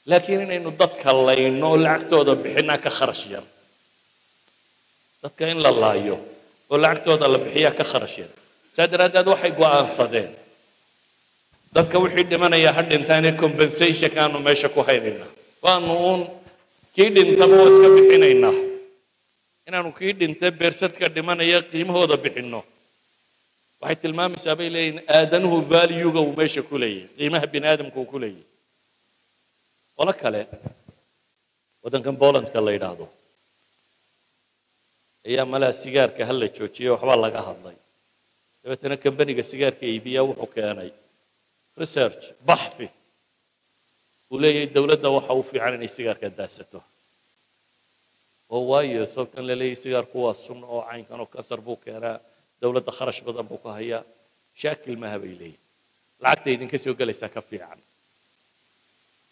[0.10, 3.44] laakiin inaynu dadka layno oo lacagtooda bixinaa ka kharash yar.
[5.24, 6.18] Dadka in la laayo
[6.72, 8.32] oo lacagtooda la bixiyaa ka kharash yar.
[8.76, 10.30] Saa daraaddeed waxay go'aansadeen.
[11.76, 15.30] Dadka wixii dhimanaya ha dhintaane compensationka aanu meesha ku haynaynaa.
[15.64, 16.22] Waanu uun
[16.96, 18.56] kii dhintaba oo iska bixinaynaa.
[19.68, 22.62] Inaanu kii dhintay beersadka dhimanaya qiimahooda bixinno.
[23.82, 28.18] Waxay tilmaamaysaa bay leeyihiin aadanuhu valuega uu meesha ku leeyahy qiimaha bini aadamka uu ku
[28.24, 28.44] leeyahy
[29.98, 30.42] qolo kale
[31.84, 33.06] waddankan bolandka la yidhaahdo
[35.28, 37.78] ayaa malaha sigaarka hal la joojiyay waxba laga hadlay
[38.62, 40.90] dabeetana kambaniga sigaarka iibiya wuxuu keenay
[41.82, 42.88] research baxfi
[44.32, 46.80] uu leeyahay dowladda waxa u fiican inay sigaarka daasato
[48.54, 52.18] oo waayo sababtan la sigaarku waa sun oo caynkan oo kasar buu keenaa
[52.62, 54.02] dowladda kharash badan buu ka hayaa
[54.62, 55.62] shaakil maaha bay leeyihiin
[56.24, 57.80] lacagta idinka soo gelaysaa ka fiican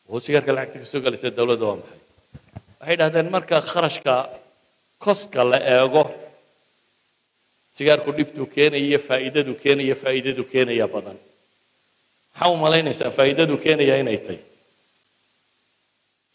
[0.09, 1.99] wuu sigaarka lacagta ka soo gelaysa dawladda waa maxay?
[2.79, 4.13] Waxay dhahdeen marka kharashka
[5.03, 6.03] koska la eego
[7.77, 11.17] sigaarku dhibtuu keenayiyo faa'iidaduu keenaya faa'iidaduu keenaya badan.
[12.33, 14.39] Maxaa u malaynaysaa faa'iidaduu keenaya inay tay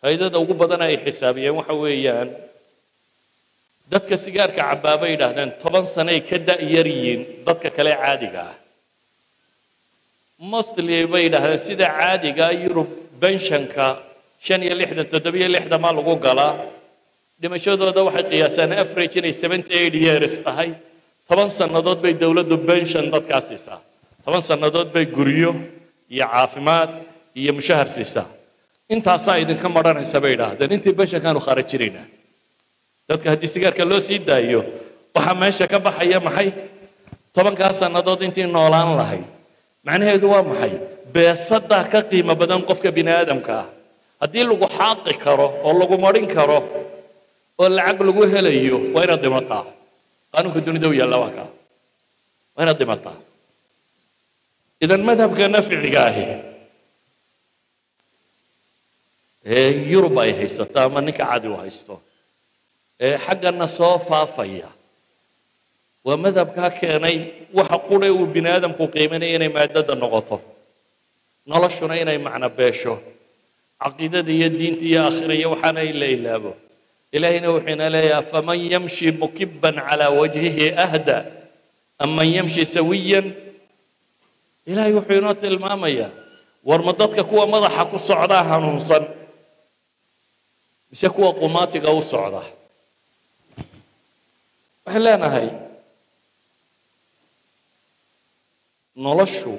[0.00, 2.28] faa'iidada ugu badan ay xisaabiyeen waxa weeyaan
[3.92, 8.56] dadka sigaarka cabaabay yidhaahdeen toban sanoay ka da'yar yihiin dadka kale caadiga ah.
[10.52, 12.90] Mostly bay dhahdeen sida caadigaa yurub
[13.22, 13.86] benshanka
[14.46, 16.52] shan iyo lixdan toddobiyo lixdanmaa lagu galaa
[17.40, 20.70] dhimashadooda waxay qiyaasaan average inay seventy eight years tahay.
[21.28, 23.80] Toban sannadood bay dowladdu benshan dadkaa siisaa.
[24.24, 25.50] Toban sannadood bay guryo
[26.14, 26.90] iyo caafimaad
[27.40, 28.26] iyo mushahar siisaa.
[28.94, 30.70] Intaasaa idinka maranaysa bay idhaahdeen.
[30.76, 32.06] Intii benshankaanu khaarajinaynaa
[33.08, 34.60] dadka haddii sigaarka loo sii daayo
[35.14, 36.48] waxaa meesha ka baxaya maxay?
[37.34, 39.24] Tobankaa sannadood intii noolaan lahayd
[39.86, 40.72] macnaheedu waa maxay?
[41.16, 43.68] beesadaa ka qiimo badan qofka bini aadamka ah.
[44.20, 46.58] Haddii lagu xaaqi karo oo lagu marin karo
[47.60, 49.64] oo lacag lagu helayo waa inaad dhimataa.
[50.32, 51.48] Qaanuunka dunida u yaalla waa kaa
[52.54, 53.18] waa inaad dhimataa.
[54.84, 56.26] Idan madhabka nafciga ahi
[59.56, 61.94] ee yurub ay haysato ama ninka cadi u haysto
[63.06, 64.68] ee xaggana soo faafaya
[66.06, 67.16] waa madhabkaa keenay
[67.56, 70.36] waxa qurhe uu bini aadamku qiimanaya inay maadada noqoto
[71.46, 72.94] noloshuna inay macno beesho.
[73.82, 76.52] Caqiidada iyo diinta iyo akhira iyo waxaana inla ilaabo.
[77.12, 81.18] Ilaahayna wuxuu ina leeyaha faman yamshi mukiban calaa wajhihi ahda
[81.98, 83.26] aman yamshi sawiyan.
[84.66, 86.10] Ilaahay wuxuu inoo tilmaamayaa
[86.66, 89.04] warma dadka kuwa madaxa ku socdaa hanuunsan
[90.90, 92.42] mise kuwa qumaatiga u socda?
[94.84, 95.48] Waxay leenahay
[98.96, 99.52] noloshu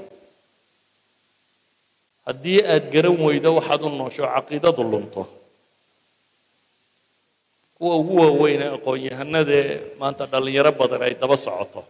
[2.28, 5.24] haddii aad garan weydo waxaad u noosho caqiidadu lunto.
[7.78, 9.66] Kuwa ugu waaweyn ee aqoon-yahanadee
[10.00, 11.82] maanta dhallinyaro badan ay daba socoto.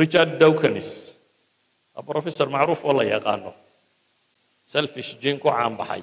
[0.00, 0.88] Richard dawkins
[1.94, 3.50] waa professor macruuf oo la yaqaano.
[4.72, 6.02] Selfish jin ku caanbaxay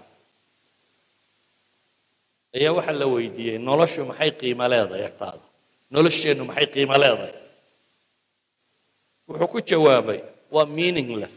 [2.56, 5.44] ayaa waxaa la weydiiyey noloshu maxay qiimo leedahay agtaada
[5.94, 7.36] nolosheennu maxay qiimo leedahay?
[9.28, 10.20] Wuxuu ku jawaabay
[10.56, 11.36] waa meaningless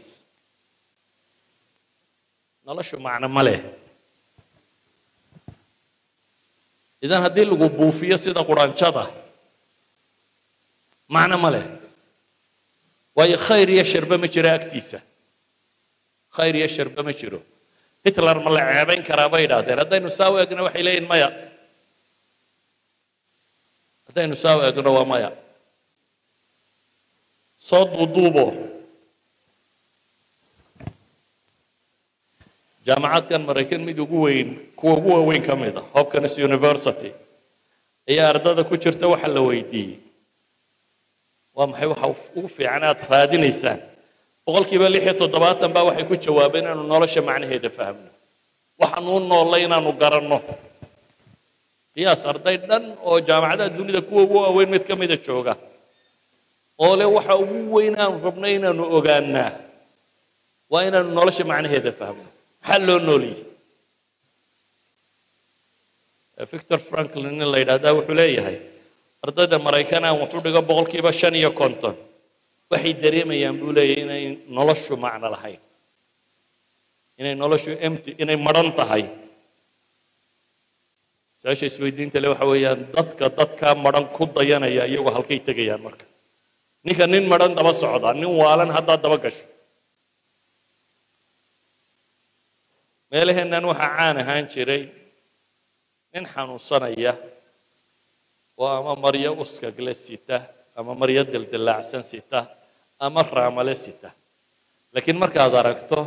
[2.65, 3.59] noloshu macno ma leh.
[7.03, 9.11] Idan haddii lagu buufiyo sida quraanjada
[11.07, 11.65] macno ma leh.
[13.15, 14.99] Waayo khayr iyo sharbe ma jiro agtiisa.
[16.35, 17.39] Khayr iyo sharbe ma jiro.
[18.03, 19.79] Hitler ma la ceebayn karaa bay idhaahdeen.
[19.79, 21.29] Haddaynu saa u egno waxay leeyihiin maya.
[24.07, 25.29] Haddaynu saa u egno waa maya.
[27.59, 28.72] Soo duuduubo
[32.87, 37.11] jaamacadkan maraykan mid ugu weyn kuwa ugu waaweyn ka mid a hopkins university.
[38.09, 39.99] Ayaa ardada ku jirta waxa la weydiiyey.
[41.55, 43.79] Waa maxay waxa ugu fiican aad raadinaysaan?
[44.45, 48.11] Boqolkiiba lix iyo toddobaatan baa waxay ku jawaabeen inaanu nolosha macnaheeda fahmno.
[48.81, 50.37] Waxaanu u noollay inaanu garanno.
[51.95, 55.53] Qiyaas arday dhan oo jaamacadaha dunida kuwa ugu waaweyn mid ka mida jooga.
[56.83, 59.51] Oo le waxa ugu weyn rabno inaanu ogaanaa
[60.71, 62.27] waa inaanu nolosha macnaheeda fahmno
[62.63, 63.39] maxaa loo nooliyey
[66.51, 68.57] victor franklin in la yidhahdaa wuxuu leeyahay
[69.25, 71.95] ardayda maraykan aan wuxuu dhigo boqolkiiba shan iyo konton.
[72.71, 74.23] Waxay dareemayaan buu leeyahay inay
[74.57, 75.59] noloshu macno lahayn.
[77.19, 79.03] Inay noloshu empty inay madhan tahay.
[81.41, 86.05] Su'aasha isweydiinta le waxa weeyaan dadka dadkaa madhan ku dayanaya iyagoo halkay tegayaan marka.
[86.83, 89.45] Ninka nin madhan daba socda nin waalan haddaad daba gasho
[93.13, 94.83] meelaheennan waxaa caan ahaan jiray
[96.13, 97.13] nin xanuunsanaya
[98.57, 100.37] oo ama maryo uskagle sita
[100.77, 102.39] ama maryo dildilaacsan sita
[103.05, 104.09] ama raamale sita.
[104.93, 105.99] Laakiin markaad aragto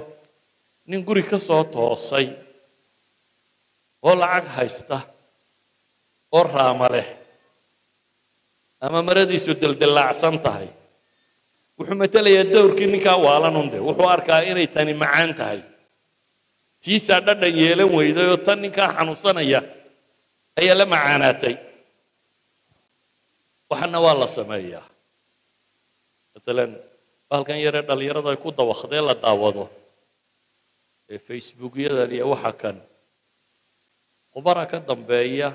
[0.91, 2.27] nin guri ka soo toosay
[4.03, 4.99] oo lacag haysta
[6.35, 7.07] oo raama leh
[8.83, 10.69] ama maradiisu dildilaacsan tahay
[11.79, 15.61] wuxuu matelayaa dowrkii ninkaa waalan unde wuxuu arkaa inay tani macaan tahay
[16.87, 19.61] tiisaa dhadhan yeelan weyday oo tan ninkaa xanuunsanaya
[20.61, 21.55] ayaa la macaanaatay.
[23.71, 24.87] Waxana waa la sameeyaa.
[26.35, 26.71] Matalan
[27.29, 29.65] bahalkan yaree dhallinyarada ay ku dawakdee la daawado.
[31.11, 32.77] Ee facebookyadan iyo waxa kan.
[34.33, 35.49] Khubara ka dambeeya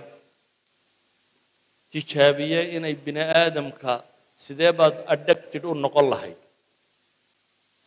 [1.91, 3.93] tijaabiye inay bini aadamka
[4.43, 6.39] sidee baad addicted u noqon lahayd?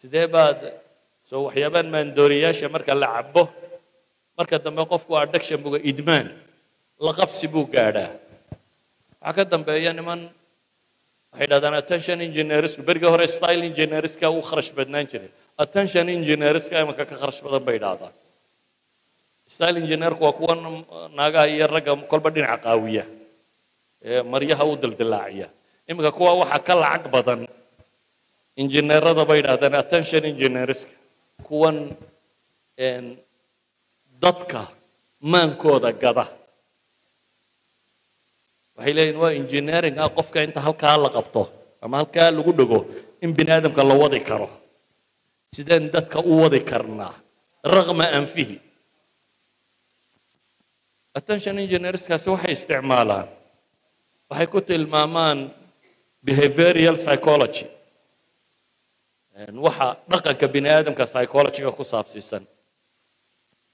[0.01, 0.61] Sidee baad
[1.29, 3.43] soo waxyaabaan maandooriyaasha marka la cabo
[4.39, 6.27] marka dambe qofku addiction buga idmaan
[7.05, 8.11] la qabsi buu gaadhaa.
[9.25, 10.21] Waxaa ka dambeeya niman
[11.33, 15.31] waxay dhahdaan attention engineersku berigii hore style engineerska u kharash badnaan jiray.
[15.65, 18.15] Attention engineerska imanka ka kharash badan bay dhahdaan
[19.55, 20.55] style engineerku waa kuwa
[21.17, 23.05] naagaha iyo ragga kolba dhinaca qaawiya
[24.09, 25.49] ee maryaha u dildilaaciya.
[25.89, 27.41] Iminka kuwa waxa ka lacag badan
[28.63, 30.93] injineerada bay dhahdaan attention engineerska
[31.47, 31.77] kuwan
[34.23, 34.63] dadka
[35.31, 36.27] maankooda gada.
[38.77, 41.43] Waxay leeyihiin waa engineering ah qofka inta halkaa la qabto
[41.85, 42.79] ama halkaa lagu dhego
[43.23, 44.49] in bini aadamka la wadi karo.
[45.55, 47.15] Sideen dadka u wadi karnaa
[47.75, 48.57] raqma anfihi.
[51.19, 53.29] Attention engineerskaasi waxay isticmaalaan.
[54.31, 55.39] Waxay ku tilmaamaan
[56.27, 57.65] behavioral psychology
[59.35, 62.47] waxa dhaqanka bini aadamka psychologyga ku saabsiisan.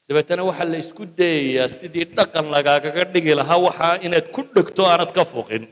[0.09, 5.13] Dabeetana waxaa la isku dayayaa sidii dhaqan lagaagaga dhigi lahaa waxaa inaad ku dhegto aanad
[5.13, 5.69] ka foqin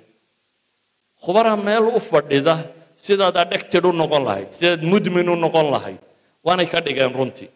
[1.24, 2.54] khubaraha meel u fadhida
[2.96, 5.98] sidaad addicted u noqon lahayd sidaad mudmin u noqon lahayd
[6.46, 7.50] waanay ka dhigeen runtii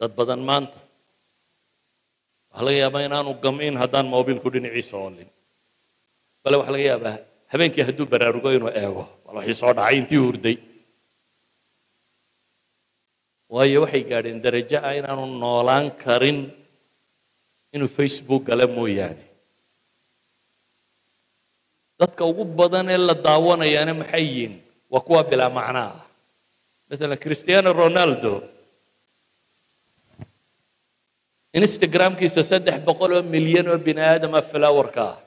[0.00, 0.78] dad badan maanta
[2.54, 5.28] waxaa laga yaabaa inaanu gam'in haddaan mobilku dhinaciisa oolin
[6.42, 7.16] bale waxaa laga yaabaa
[7.52, 10.56] habeenkii hadduu baraarugo inuu eego bal waxii soo dhacay intii hurday
[13.54, 16.38] waayo waxay gaadheen darajo ah inaanu noolaan karin
[17.74, 19.24] inuu facebook gala mooyaane.
[22.00, 24.54] Dadka ugu badan ee la daawanayaana maxay yihiin?
[24.92, 25.90] Waa kuwa bilaa macnaa.
[25.94, 26.02] Ah
[26.90, 28.32] masalan cristiano ronaldo.
[31.54, 35.18] Instagramkiisa saddex boqol oo milyan oo bini aadama flowerka ah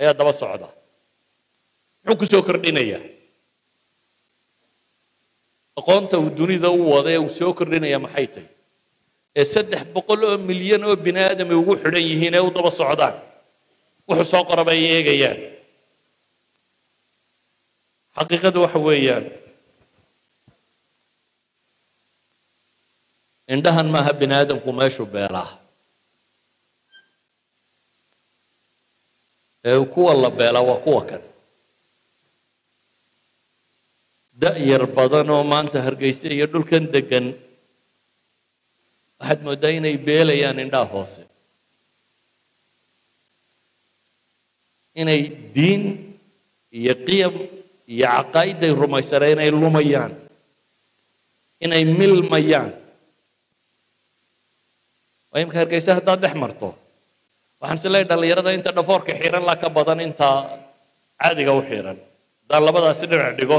[0.00, 0.68] ayaa daba socda.
[2.04, 3.15] Muxuu ku soo kordhinayaa
[5.78, 8.46] aqoonta uu dunida u wada ee uu soo kordhinaya maxay tahy
[9.40, 12.70] ee saddex boqol oo milyan oo bini aadam ay ugu xidhan yihiin ee u daba
[12.80, 13.14] socdaan
[14.08, 15.38] wuxuu soo qoraba ay eegayaan.
[18.16, 19.24] Xaqiiqadu waxa weeyaan
[23.54, 25.50] indhahan maaha bini aadamku meeshuu beelaa
[29.68, 31.22] ee kuwa la beela waa kuwa kan
[34.42, 37.26] da-yar badan oo maanta hargeysa iyo dhulkan degan
[39.20, 41.22] waxaad mooddaa inay beelayaan indhaha hoose.
[45.00, 45.20] Inay
[45.54, 45.82] diin
[46.72, 47.34] iyo qiyam
[47.94, 50.12] iyo caqaa'iday rumaysaneen inay lumayaan
[51.64, 52.72] inay milmayaan.
[55.32, 56.68] Waa imka hargeysa haddaad dhex marto.
[57.60, 60.38] Waxaan is leeyahy dhallinyarada inta dhafoorka xiran laa ka badan intaa
[61.20, 61.96] caadiga u xiran.
[62.44, 63.58] Haddaan labadaasi dhinac dhigo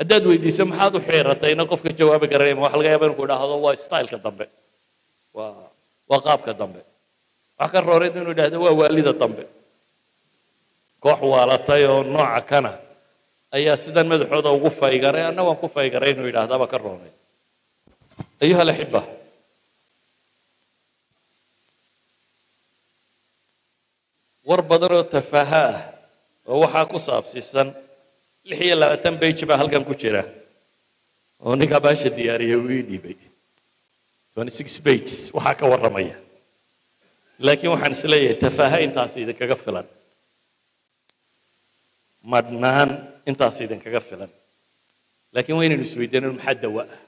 [0.00, 4.18] haddaad weydiiso maxaad u xiratayna qofka jawaabi garanayma waxa laga yaaba inku idhaahdo waa styleka
[4.24, 4.46] dambe.
[6.10, 6.80] Waa qaabka dambe.
[7.58, 9.44] Wax ka rooreed inuu idhahdo waa waalida dambe.
[11.02, 12.72] Koox waalatay oo nooca kana
[13.56, 17.12] ayaa sidan madaxooda ugu faygaray anna waan ku faygaray inuu yidhaahdaaba ka roonay
[18.42, 18.64] ayuha
[24.46, 25.78] war badan oo tafaaha ah
[26.50, 27.68] oo waxaa ku saabsiisan
[28.48, 30.22] lix iyo labaatan bage baa halkan ku jira.
[31.42, 33.16] Oo ninkaa baasha diyaariyay uu ii dhiibay.
[34.36, 36.16] Bages waxaa ka warramaya.
[37.38, 39.86] Laakiin waxaan is tafaaha intaas idinkaga filan.
[42.22, 42.90] Madhnaan
[43.26, 44.30] intaas idinkaga filan.
[45.34, 46.82] Laakiin waa inaynu isweydiino maxaa dawa?
[46.86, 47.06] Ah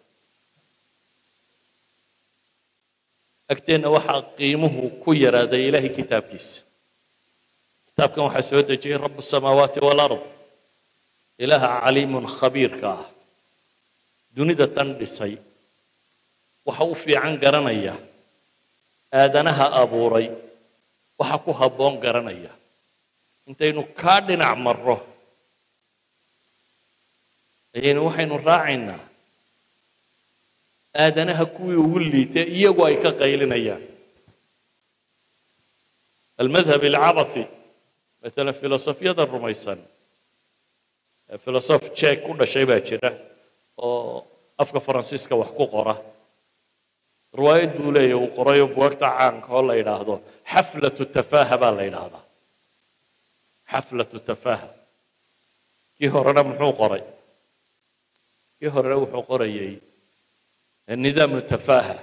[3.48, 6.68] agteenna waxaa qiimuhu ku yaraaday ilaahay kitaabkiisa.
[7.88, 10.20] Kitaabkan waxaa soo dejiyey rabu samaawaati walard
[11.38, 13.06] ilaaha caliimun khabiirka ah.
[14.34, 15.38] Dunida tan dhisay.
[16.66, 17.94] Waxa u fiican garanaya.
[19.12, 20.30] Aadanaha abuuray.
[21.18, 22.52] Waxa ku habboon garanaya.
[23.48, 24.98] Intaynu kaa dhinac marro.
[27.76, 29.02] Ayaynu waxaynu raacaynaa.
[30.94, 33.82] Aadanaha kuwii ugu liitay iyagu ay ka qaylinayaan.
[36.38, 37.44] Almadhab alcabafi
[38.22, 39.78] maala filosofiyada rumaysan
[41.36, 43.10] filosof jek ku dhashay baa jira
[43.76, 44.24] oo
[44.62, 45.94] afka faransiiska wax ku qora.
[47.38, 50.14] Riwaayad buu leeyahy uu qorayo buwagta caanka oo la yidhaahdo
[50.52, 52.24] xaflatu tafaaha baa la yidhaahdaa.
[53.72, 54.68] Xaflatu tafaaha.
[55.98, 57.02] Kii horena muxuu qoray?
[58.58, 59.72] Kii horena wuxuu qorayay
[61.04, 61.96] nidaamu tafaaha.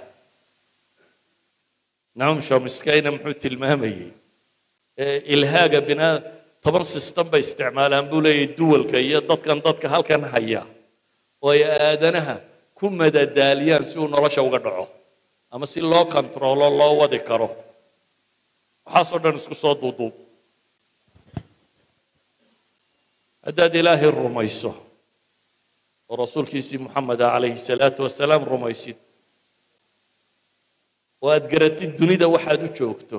[2.14, 4.10] Naum shomiskayna muxuu tilmaamayey
[5.34, 6.14] ilhaaga binaa
[6.66, 10.62] toban system bay isticmaalaan buu leeyahy duwalka iyo dadkan dadka halkan haya.
[11.42, 12.36] Oo ay aadanaha
[12.74, 14.84] ku madadaaliyaan si uu nolosha uga dhaco
[15.54, 17.48] ama si loo kontaroolo loo wadi karo.
[18.86, 20.14] Waxaasoo dhan isku soo duuduub.
[23.46, 24.74] Haddaad ilaahay rumayso
[26.10, 28.98] oo rasuulkiisii moxameda calayhi salaatu wasalaam rumaysid
[31.22, 33.18] oo aad garatid dunida waxaad u joogto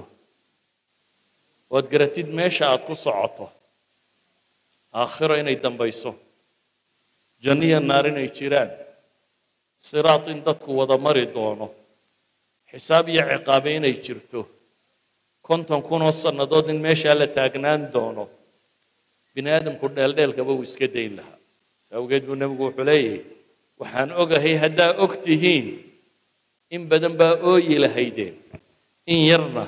[1.69, 3.45] oo aad garatid meesha aad ku socoto.
[4.93, 6.11] Aakhiro inay dambayso.
[7.43, 8.71] Janniya naar inay jiraan.
[9.85, 11.67] Siraad in dadku wada mari doono.
[12.71, 14.41] Xisaab iyo ciqaabe inay jirto.
[15.47, 18.25] Konton kunoo sannadood in meeshaa la taagnaan doono.
[19.33, 21.37] Bini aadamku dheeldheelkaba uu iska dayn lahaa.
[21.97, 23.21] Awgeed buu nebigu wuxuu leeyahy
[23.79, 25.67] waxaan ogahay haddaa og tihiin
[26.75, 28.35] in badan baa ooyi lahaydeen.
[29.13, 29.63] In yarna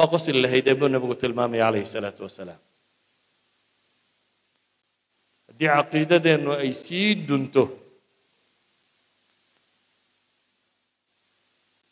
[0.00, 2.60] waa qosli lahaydeen buu nebigu tilmaamaya calayhi salaatu wasalaam
[5.48, 7.62] haddii caqiidadeennu ay sii dunto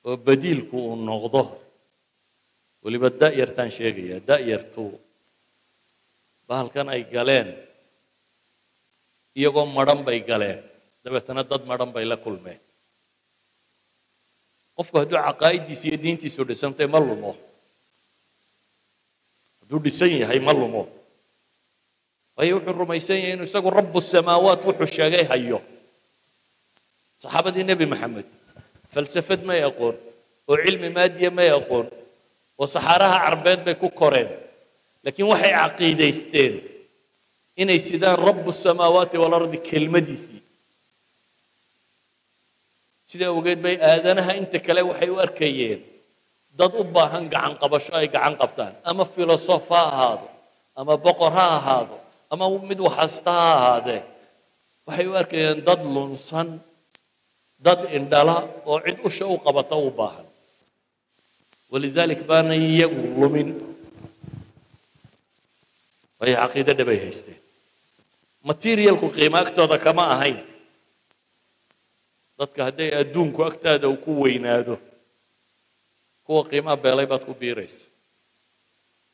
[0.09, 1.43] oo badiilku uu noqdo
[2.85, 4.85] weliba da'yartaan sheegaya da'yartu
[6.49, 7.49] bahalkan ay galeen
[9.39, 10.61] iyagoo madhan bay galeen
[11.05, 12.61] dabeetana dad madhan bay la kulmeen
[14.77, 17.33] qofku hadduu caqaa'idiisa iyo diintiisu dhisantay ma lumo
[19.69, 20.89] hadduu dhisan yahay ma lumo.
[22.37, 25.61] Waayo wuxuu rumaysan yahay inuu isagu rabu samaawaat wuxuu sheegay hayo.
[27.21, 28.25] Saxaabadii nebi maxamed
[28.93, 29.97] falsafad may aqoon
[30.49, 31.87] oo cilmi maadiya may aqoon
[32.59, 34.29] oo saxaaraha carbeed bay ku koreen.
[35.05, 36.55] Laakiin waxay caqiidaysteen
[37.61, 40.41] inay sidaan rabu samaawaati walardi kelmadiisii.
[43.09, 45.81] Sidaa ogeed bay aadanaha inta kale waxay u arkayeen
[46.59, 48.73] dad u baahan gacan qabasho ay gacan qabtaan.
[48.91, 50.27] Ama filosof ha ahaado
[50.79, 51.97] ama boqor ha ahaado
[52.33, 54.03] ama mid waxasta ha ahaadee
[54.87, 56.49] waxay u arkayeen dad lunsan
[57.67, 58.37] dad indhala
[58.69, 60.27] oo cid usha u qabata u baahan.
[61.71, 63.49] Walidalik baanay iyagu lumin.
[66.19, 67.39] Waayo caqiide dhabay haysteen.
[68.43, 70.39] Materialku qiimo agtooda kama ahayn.
[72.39, 74.75] Dadka hadday adduunku agtaada uu ku weynaado
[76.29, 77.89] kuwa qiimaha beelay baad ku biiraysa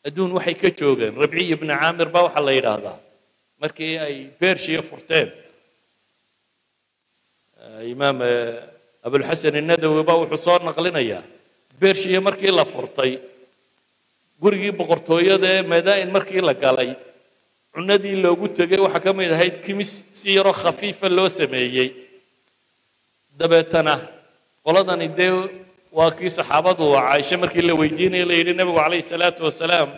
[0.06, 1.14] adduun waxay ka joogeen.
[1.22, 2.98] Rabciy ibni caamir baa waxaa la yidhaahdaa.
[3.62, 5.28] Markii ay bershiya furteen
[7.92, 8.18] imaam
[9.06, 11.22] abulxasan الnadawi baa wuxuu soo naqlinayaa.
[11.80, 13.12] Bershiya markii la furtay
[14.42, 16.90] gurigii boqortooyada ee madaa'in markii la galay
[17.72, 21.88] cunadii loogu tegay waxaa ka mid ahayd kimis si yaroo khafiifa loo sameeyey.
[23.38, 23.94] Dabeetana
[24.64, 25.32] qoladani dee
[25.96, 29.90] waa kii saxaabadu caaisha markii la weydiinaya la yidhi nebigu calayhi salaatu wasalaam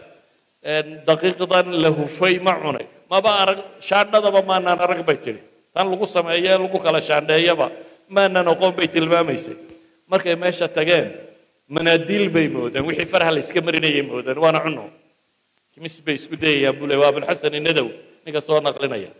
[1.08, 2.86] daqiiqdan la hufay ma cunay.
[3.10, 5.40] Maba arag shaandhadaba maanaan arag bay tidhi.
[5.74, 7.66] Tan lagu sameeyo ee lagu kala shaandheeyaba
[8.14, 9.56] maanan oqoon bay tilmaamaysay.
[10.10, 11.06] Markay meesha tageen
[11.74, 14.84] manaadiil bay moodeen wixii faraha la iska marinayay moodeen waana cuno
[15.74, 17.88] kimis bay isku dayayaan buu le waa abulxasan inadow
[18.24, 19.10] ninka soo naqlinaya.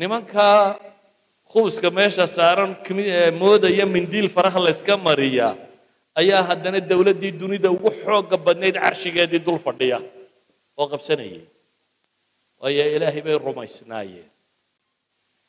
[0.00, 0.46] Nimanka
[1.50, 2.72] khubuska meesha saaran
[3.40, 5.52] moodaya mindiil faraha la iska mariyaa
[6.20, 9.98] ayaa haddana dowladdii dunida ugu xooga badnayd carshigeedii dul fadhiya.
[10.78, 11.42] Oo qabsanayay.
[12.60, 14.28] Waayo ilaahay bay rumaysnaayeen.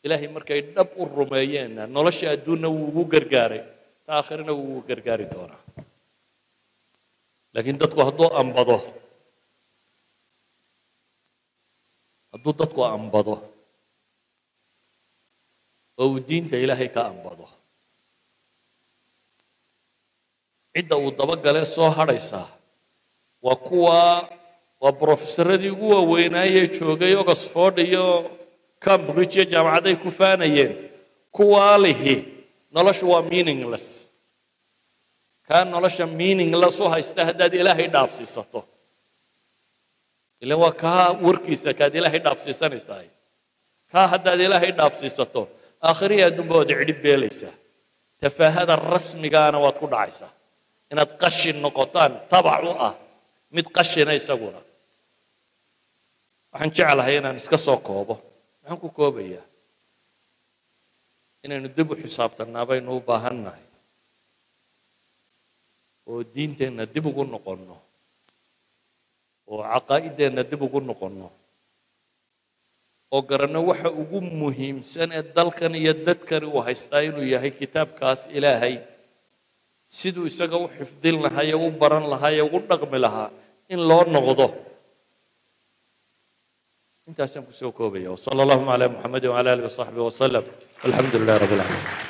[0.05, 3.63] Ilaahay markay dhab u rumeeyeenna nolosha adduunna wuu ugu gargaaray.
[4.05, 5.61] Ta aakhirana wuu ugu gargaari doonaa.
[7.53, 8.77] Laakiin dadku hadduu ambado
[12.31, 13.35] hadduu dadku ambado
[15.99, 17.45] oo uu diinta ilaahay ka ambado
[20.77, 22.47] cidda uu dabagalee soo hadhaysaa
[23.45, 24.29] waa kuwa
[24.81, 28.05] waa brofesaradii ugu waaweynaaye joogay oxford iyo
[28.85, 30.73] cambridge iyo jaamacaday ku faanayeen.
[31.31, 32.15] Kuwaa lihi
[32.71, 33.85] noloshu waa meaningless.
[35.47, 38.61] Kaa nolosha meaningless u haysta haddaad ilaahay dhaafsiisato.
[40.43, 43.01] Ilan waa kaa warkiisa kaad ilaahay dhaafsiisanaysaa
[43.91, 45.41] kaa haddaad ilaahay dhaafsiisato
[45.89, 47.53] aakhiriya adduunba waad cidhib beelaysaa
[48.21, 50.31] tafaahada rasmigaana waad ku dhacaysaa
[50.91, 52.93] inaad qashin noqotaan tabac u ah
[53.55, 54.61] mid qashina isaguna.
[56.51, 58.15] Waxaan jeclahay inaan iska soo koobo.
[58.61, 59.45] Maxaan ku koobayaa
[61.45, 63.65] inaynu dib u xisaabtannaa baynu u baahan nahay.
[66.07, 67.75] Oo diinteenna dib ugu noqonno.
[69.47, 71.27] Oo caqaa'ideenna dib ugu noqonno.
[73.11, 78.83] Oo garanno waxa ugu muhiimsan ee dalkan iyo dadkani uu haystaa inuu yahay kitaabkaas ilaahay
[79.87, 83.29] siduu isaga u xifdin lahaa ee u baran lahaa ee ugu dhaqmi lahaa
[83.73, 84.47] in loo noqdo.
[87.07, 88.11] Intaasaan ku soo koobaya.
[88.11, 90.45] Wsala allahuma calaa muxamedi wcala alihi wasaxbihi wasalam
[90.85, 92.06] alxamdu lilah rabbi alcaalamiin